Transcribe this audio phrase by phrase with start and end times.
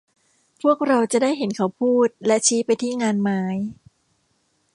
[0.61, 3.41] พวกเราจะได้เห็นเขาพูดและชี้ไปที่งานไม้